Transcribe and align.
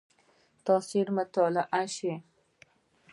تاثیر 0.65 1.07
مطالعه 1.17 1.81
شي. 1.95 2.13